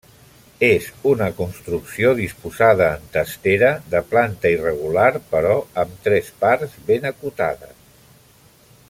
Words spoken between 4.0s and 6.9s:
planta irregular però amb tres parts